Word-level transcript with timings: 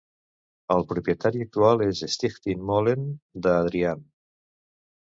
El 0.75 0.85
propietari 0.91 1.45
actual 1.47 1.85
és 1.89 2.03
Stichting 2.15 2.65
Molen 2.73 3.07
De 3.47 3.57
Adriaan. 3.61 4.07